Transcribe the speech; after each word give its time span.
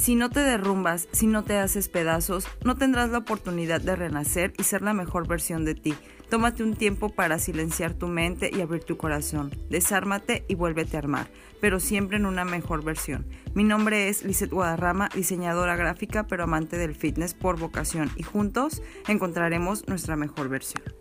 Si 0.00 0.14
no 0.14 0.30
te 0.30 0.40
derrumbas, 0.40 1.08
si 1.12 1.26
no 1.26 1.44
te 1.44 1.58
haces 1.58 1.90
pedazos, 1.90 2.48
no 2.64 2.74
tendrás 2.74 3.10
la 3.10 3.18
oportunidad 3.18 3.82
de 3.82 3.96
renacer 3.96 4.54
y 4.56 4.62
ser 4.62 4.80
la 4.80 4.94
mejor 4.94 5.28
versión 5.28 5.66
de 5.66 5.74
ti. 5.74 5.94
Tómate 6.30 6.62
un 6.62 6.74
tiempo 6.74 7.10
para 7.10 7.38
silenciar 7.38 7.92
tu 7.92 8.08
mente 8.08 8.50
y 8.50 8.62
abrir 8.62 8.82
tu 8.82 8.96
corazón. 8.96 9.50
Desármate 9.68 10.46
y 10.48 10.54
vuélvete 10.54 10.96
a 10.96 11.00
armar, 11.00 11.28
pero 11.60 11.80
siempre 11.80 12.16
en 12.16 12.24
una 12.24 12.46
mejor 12.46 12.82
versión. 12.82 13.26
Mi 13.52 13.62
nombre 13.62 14.08
es 14.08 14.24
Lizeth 14.24 14.50
Guadarrama, 14.50 15.10
diseñadora 15.14 15.76
gráfica 15.76 16.26
pero 16.26 16.44
amante 16.44 16.78
del 16.78 16.94
fitness 16.94 17.34
por 17.34 17.58
vocación 17.58 18.10
y 18.16 18.22
juntos 18.22 18.82
encontraremos 19.06 19.86
nuestra 19.86 20.16
mejor 20.16 20.48
versión. 20.48 20.99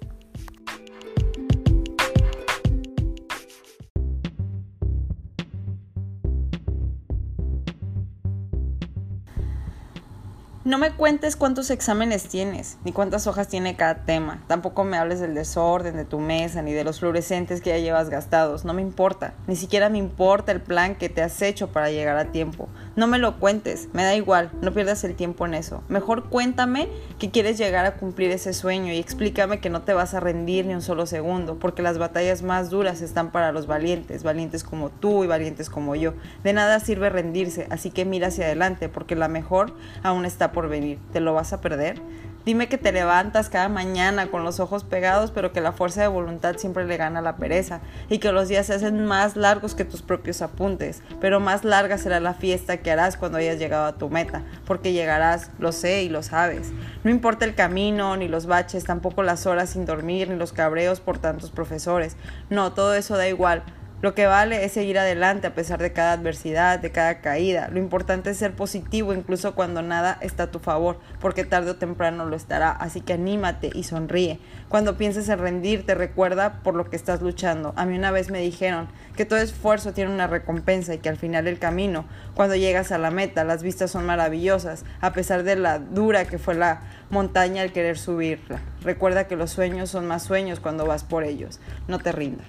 No 10.66 10.78
me 10.78 10.92
cuentes 10.92 11.38
cuántos 11.38 11.70
exámenes 11.70 12.24
tienes, 12.24 12.80
ni 12.84 12.92
cuántas 12.92 13.28
hojas 13.28 13.48
tiene 13.48 13.78
cada 13.78 14.04
tema. 14.04 14.44
Tampoco 14.48 14.84
me 14.84 14.98
hables 14.98 15.22
del 15.22 15.34
desorden 15.34 15.96
de 15.96 16.04
tu 16.04 16.20
mesa, 16.20 16.62
ni 16.62 16.74
de 16.74 16.84
los 16.84 17.00
fluorescentes 17.00 17.62
que 17.62 17.70
ya 17.70 17.78
llevas 17.78 18.10
gastados. 18.10 18.66
No 18.66 18.74
me 18.74 18.82
importa. 18.82 19.34
Ni 19.48 19.56
siquiera 19.56 19.88
me 19.88 20.00
importa 20.00 20.52
el 20.52 20.60
plan 20.60 20.96
que 20.96 21.08
te 21.08 21.22
has 21.22 21.42
hecho 21.42 21.70
para 21.70 21.92
llegar 21.92 22.18
a 22.18 22.34
tiempo. 22.34 22.68
No 23.00 23.08
me 23.08 23.18
lo 23.18 23.40
cuentes. 23.40 23.88
Me 23.94 24.04
da 24.04 24.14
igual. 24.14 24.52
No 24.62 24.74
pierdas 24.74 25.06
el 25.06 25.16
tiempo 25.16 25.46
en 25.46 25.54
eso. 25.54 25.82
Mejor 25.88 26.26
cuéntame 26.26 26.90
que 27.18 27.32
quieres 27.32 27.58
llegar 27.58 27.86
a 27.86 27.94
cumplir 27.94 28.30
ese 28.30 28.52
sueño 28.52 28.92
y 28.92 28.98
explícame 28.98 29.62
que 29.62 29.70
no 29.70 29.84
te 29.84 29.94
vas 29.94 30.14
a 30.14 30.20
rendir 30.20 30.66
ni 30.66 30.74
un 30.74 30.82
solo 30.82 31.06
segundo, 31.06 31.60
porque 31.60 31.82
las 31.82 31.98
batallas 31.98 32.42
más 32.42 32.70
duras 32.70 33.02
están 33.02 33.32
para 33.32 33.54
los 33.54 33.68
valientes, 33.68 34.24
valientes 34.24 34.66
como 34.66 34.90
tú 34.90 35.24
y 35.24 35.28
valientes 35.28 35.70
como 35.70 35.96
yo. 35.96 36.14
De 36.44 36.52
nada 36.52 36.82
sirve 36.82 37.10
rendirse, 37.10 37.68
así 37.70 37.90
que 37.90 38.04
mira 38.04 38.28
hacia 38.28 38.44
adelante, 38.44 38.90
porque 38.90 39.16
la 39.16 39.30
mejor 39.30 39.74
aún 40.04 40.26
está 40.26 40.52
por 40.52 40.68
venir. 40.68 41.00
¿Te 41.14 41.22
lo 41.22 41.34
vas 41.34 41.54
a 41.54 41.62
perder? 41.62 42.02
Dime 42.46 42.68
que 42.68 42.78
te 42.78 42.92
levantas 42.92 43.50
cada 43.50 43.70
mañana 43.70 44.32
con 44.32 44.44
los 44.44 44.60
ojos 44.60 44.84
pegados, 44.84 45.30
pero 45.30 45.52
que 45.52 45.62
la 45.62 45.74
fuerza 45.74 46.02
de 46.02 46.08
voluntad 46.08 46.56
siempre 46.58 46.86
le 46.86 46.98
gana 46.98 47.20
a 47.20 47.22
la 47.22 47.36
pereza 47.36 47.82
y 48.10 48.20
que 48.20 48.32
los 48.32 48.48
días 48.48 48.66
se 48.66 48.74
hacen 48.74 49.06
más 49.06 49.36
largos 49.36 49.76
que 49.76 49.86
tus 49.86 50.02
propios 50.02 50.42
apuntes, 50.42 51.04
pero 51.20 51.40
más 51.40 51.64
larga 51.64 51.98
será 51.98 52.20
la 52.20 52.34
fiesta 52.34 52.78
que 52.78 52.89
cuando 53.18 53.38
hayas 53.38 53.60
llegado 53.60 53.86
a 53.86 53.98
tu 53.98 54.10
meta, 54.10 54.44
porque 54.66 54.94
llegarás, 54.94 55.52
lo 55.60 55.72
sé 55.72 56.04
y 56.04 56.10
lo 56.10 56.24
sabes. 56.24 56.72
No 57.04 57.12
importa 57.12 57.46
el 57.46 57.56
camino, 57.56 58.18
ni 58.18 58.28
los 58.28 58.46
baches, 58.46 58.84
tampoco 58.84 59.24
las 59.24 59.46
horas 59.46 59.72
sin 59.72 59.86
dormir, 59.86 60.30
ni 60.30 60.36
los 60.36 60.54
cabreos 60.54 61.00
por 61.00 61.18
tantos 61.18 61.52
profesores. 61.52 62.18
No, 62.50 62.74
todo 62.74 62.94
eso 62.96 63.18
da 63.18 63.28
igual 63.28 63.64
lo 64.02 64.16
que 64.16 64.28
vale 64.28 64.64
es 64.64 64.72
seguir 64.72 64.98
adelante 64.98 65.48
a 65.48 65.54
pesar 65.54 65.82
de 65.82 65.92
cada 65.92 66.14
adversidad, 66.14 66.80
de 66.80 66.92
cada 66.92 67.20
caída. 67.20 67.68
Lo 67.70 67.80
importante 67.80 68.30
es 68.30 68.38
ser 68.38 68.54
positivo 68.54 69.14
incluso 69.14 69.56
cuando 69.56 69.82
nada 69.82 70.18
está 70.22 70.44
a 70.44 70.52
tu 70.52 70.60
favor, 70.60 71.00
porque 71.20 71.44
tarde 71.44 71.72
o 71.72 71.76
temprano 71.76 72.26
lo 72.26 72.38
estará. 72.38 72.72
Así 72.72 73.02
que 73.02 73.14
anímate 73.14 73.72
y 73.74 73.84
sonríe. 73.84 74.40
Cuando 74.70 74.98
pienses 74.98 75.28
en 75.28 75.40
rendirte, 75.40 75.96
recuerda 75.96 76.62
por 76.64 76.76
lo 76.76 76.90
que 76.90 76.96
estás 76.96 77.22
luchando. 77.22 77.74
A 77.76 77.86
mí 77.86 77.98
una 77.98 78.12
vez 78.12 78.32
me 78.32 78.40
dijeron 78.40 78.88
que 79.18 79.26
todo 79.26 79.40
esfuerzo 79.40 79.92
tiene 79.92 80.14
una 80.14 80.28
recompensa 80.28 80.94
y 80.94 81.00
que 81.00 81.10
al 81.10 81.18
final 81.18 81.44
del 81.44 81.60
camino, 81.60 82.06
cuando 82.36 82.56
llegas 82.56 82.94
a 82.94 83.00
la 83.00 83.12
meta, 83.12 83.44
las 83.44 83.64
vistas 83.64 83.92
son 83.92 84.06
maravillosas, 84.06 84.86
a 85.02 85.12
pesar 85.12 85.44
de 85.44 85.58
la 85.58 85.80
dura 85.80 86.24
que 86.24 86.38
fue 86.38 86.56
la 86.56 86.84
montaña 87.10 87.64
al 87.64 87.74
querer 87.74 87.98
subirla. 87.98 88.62
Recuerda 88.82 89.28
que 89.28 89.36
los 89.36 89.52
sueños 89.52 89.90
son 89.90 90.08
más 90.08 90.24
sueños 90.24 90.62
cuando 90.62 90.86
vas 90.86 91.04
por 91.04 91.26
ellos. 91.26 91.60
No 91.90 92.00
te 92.00 92.14
rindas. 92.14 92.48